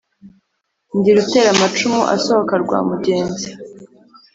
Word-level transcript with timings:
Ndi 0.97 1.09
rutera 1.17 1.49
amacumu 1.55 2.01
asohoka 2.15 2.53
rwa 2.63 2.79
Mugenzi, 2.89 3.47